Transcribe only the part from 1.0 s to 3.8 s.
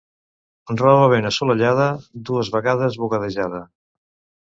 ben assolellada, dues vegades bugadejada.